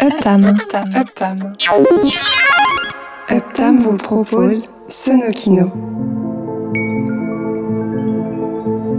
[0.00, 0.44] Uptam.
[0.44, 0.90] Uptam.
[0.94, 1.56] Uptam.
[3.28, 5.72] Uptam vous propose Sonokino.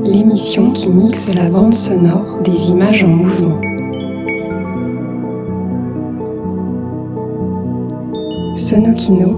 [0.01, 3.61] L'émission qui mixe la bande sonore des images en mouvement.
[8.57, 9.37] Sonokino,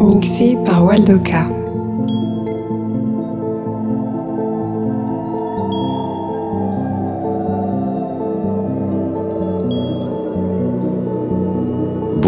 [0.00, 1.46] mixé par Waldoka.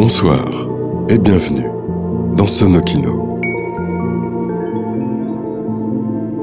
[0.07, 0.69] Bonsoir
[1.09, 1.65] et bienvenue
[2.37, 3.41] dans Sonokino.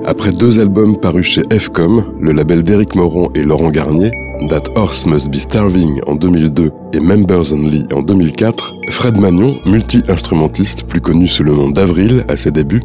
[0.04, 4.10] Après deux albums parus chez FCOM, le label d'Éric Moron et Laurent Garnier,
[4.50, 10.88] That Horse Must Be Starving en 2002 et Members Only en 2004, Fred Magnon, multi-instrumentiste
[10.88, 12.82] plus connu sous le nom d'Avril à ses débuts,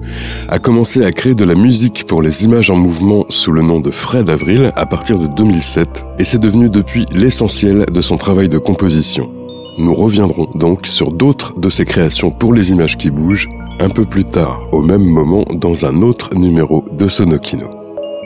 [0.49, 3.81] a commencé à créer de la musique pour les images en mouvement sous le nom
[3.81, 8.51] de Fred Avril à partir de 2007 et c'est devenu depuis l'essentiel de son travail
[8.51, 9.25] de composition.
[9.79, 14.07] Nous reviendrons donc sur d'autres de ses créations pour les images qui bougent un peu
[14.07, 17.69] plus tard, au même moment, dans un autre numéro de Sonokino.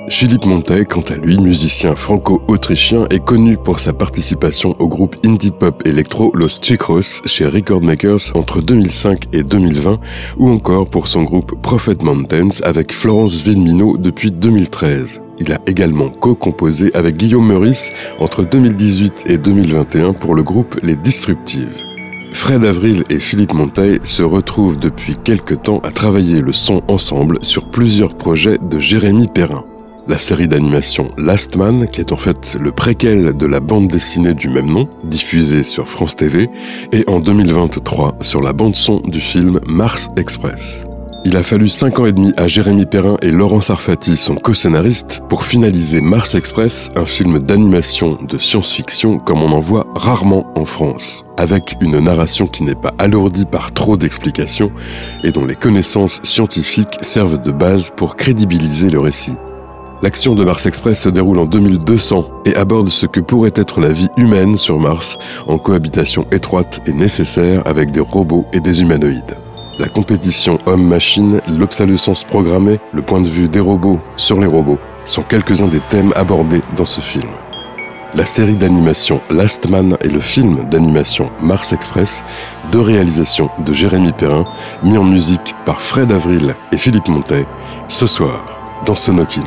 [0.09, 5.51] Philippe Montet, quant à lui, musicien franco-autrichien, est connu pour sa participation au groupe indie
[5.51, 9.99] pop électro Los Chicros chez Record Makers entre 2005 et 2020,
[10.39, 15.21] ou encore pour son groupe Prophet Mountains avec Florence Villemino depuis 2013.
[15.41, 20.97] Il a également co-composé avec Guillaume Meurice entre 2018 et 2021 pour le groupe Les
[20.97, 21.85] Disruptives.
[22.33, 27.39] Fred Avril et Philippe Monteil se retrouvent depuis quelques temps à travailler le son ensemble
[27.43, 29.65] sur plusieurs projets de Jérémy Perrin.
[30.09, 34.35] La série d'animation Last Man, qui est en fait le préquel de la bande dessinée
[34.35, 36.49] du même nom, diffusée sur France TV,
[36.93, 40.85] et en 2023 sur la bande son du film Mars Express.
[41.23, 45.23] Il a fallu 5 ans et demi à Jérémy Perrin et Laurent Sarfati, son co-scénariste,
[45.29, 50.65] pour finaliser Mars Express, un film d'animation de science-fiction comme on en voit rarement en
[50.65, 54.73] France, avec une narration qui n'est pas alourdie par trop d'explications
[55.23, 59.37] et dont les connaissances scientifiques servent de base pour crédibiliser le récit.
[60.03, 63.93] L'action de Mars Express se déroule en 2200 et aborde ce que pourrait être la
[63.93, 69.37] vie humaine sur Mars en cohabitation étroite et nécessaire avec des robots et des humanoïdes
[69.79, 75.23] la compétition homme-machine, l'obsolescence programmée, le point de vue des robots sur les robots sont
[75.23, 77.31] quelques-uns des thèmes abordés dans ce film.
[78.15, 82.25] La série d'animation Last Man et le film d'animation Mars Express,
[82.73, 84.45] deux réalisations de Jérémy Perrin,
[84.83, 87.47] mis en musique par Fred Avril et Philippe Montet,
[87.89, 89.47] ce soir dans Sonokino.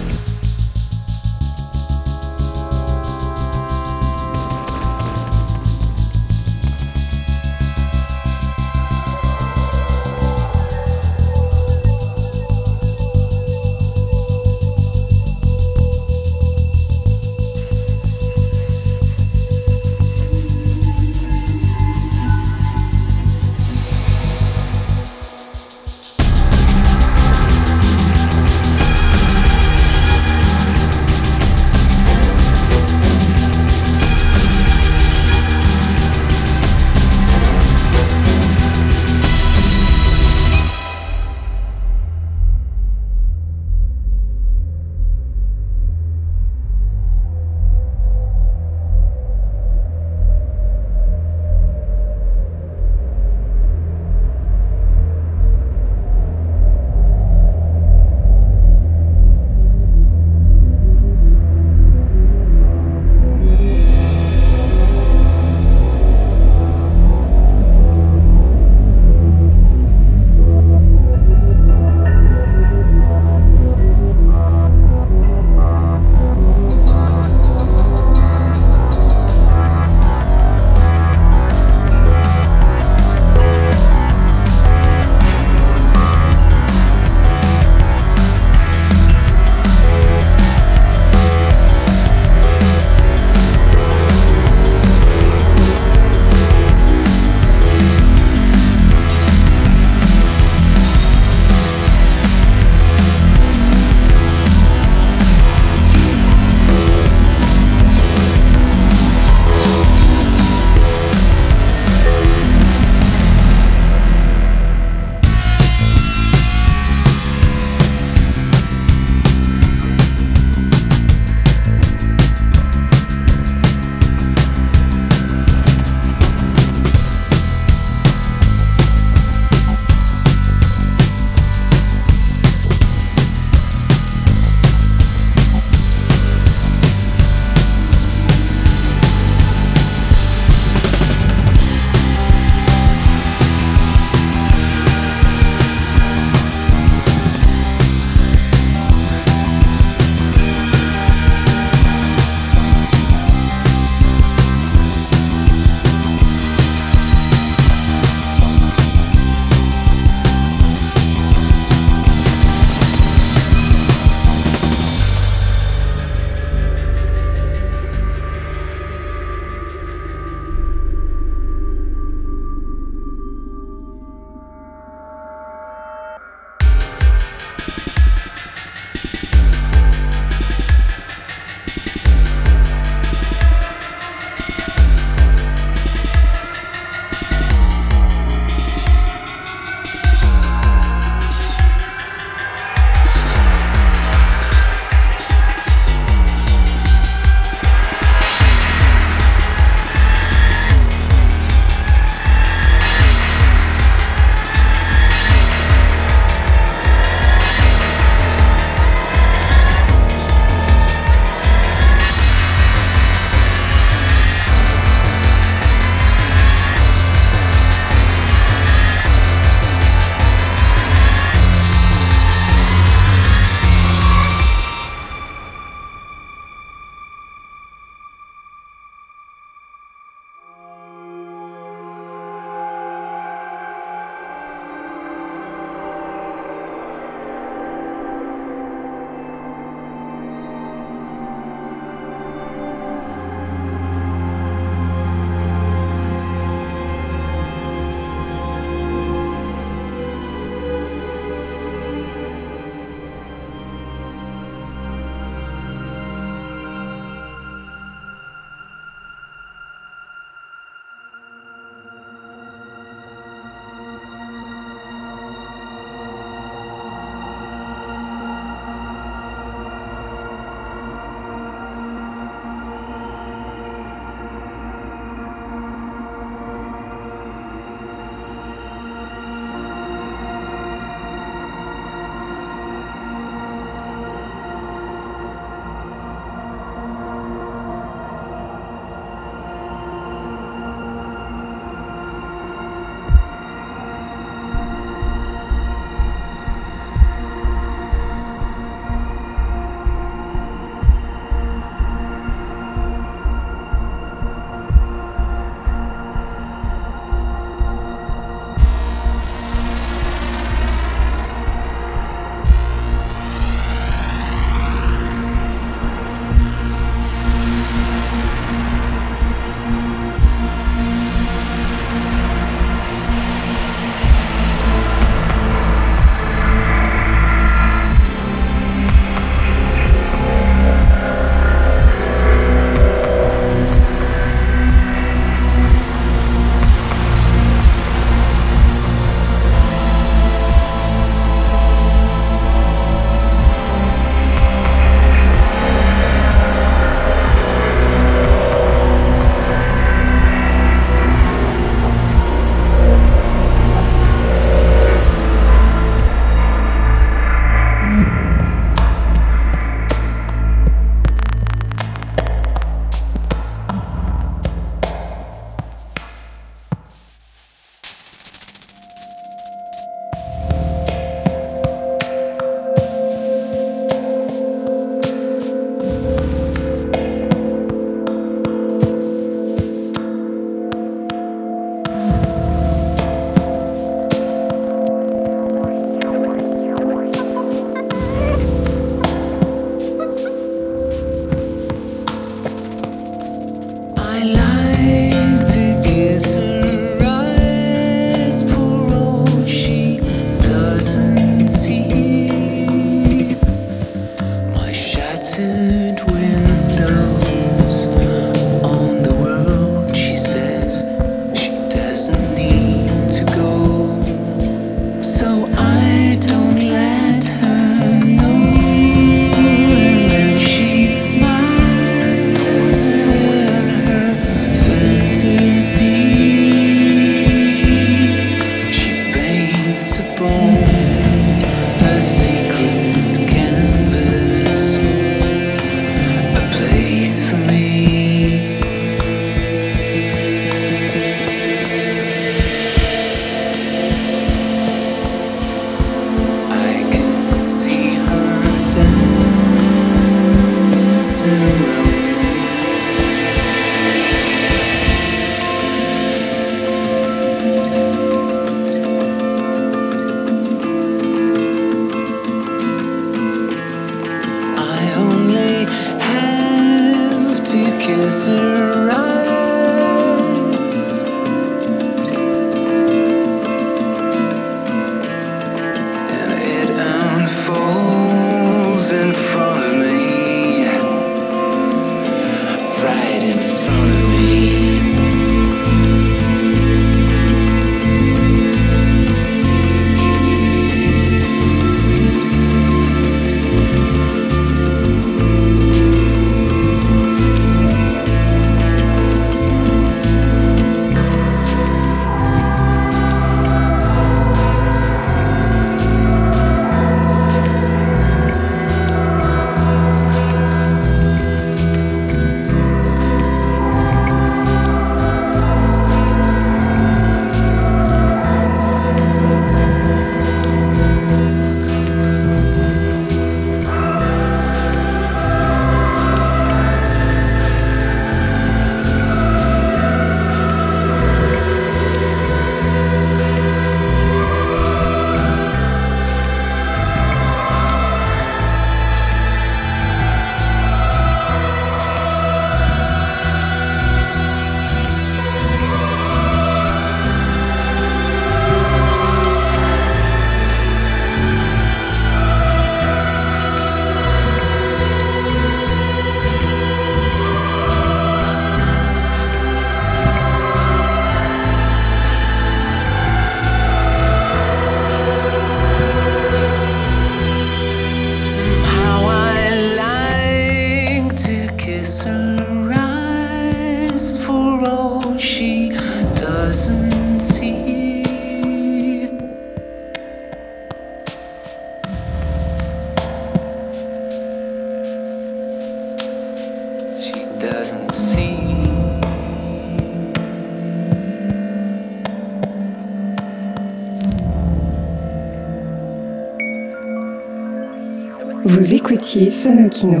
[599.12, 600.00] Sonokino,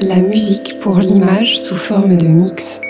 [0.00, 2.80] la musique pour l'image sous forme de mix,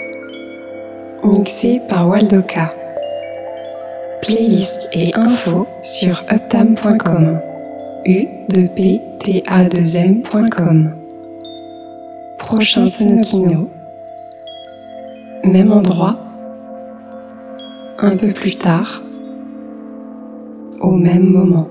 [1.22, 2.70] mixé par Waldoka.
[4.22, 7.38] Playlist et info sur uptam.com.
[8.06, 10.94] u 2 p t a 2 m.com.
[12.38, 13.68] Prochain Sonokino.
[15.44, 16.18] Même endroit.
[17.98, 19.02] Un peu plus tard.
[20.80, 21.68] Au même moment.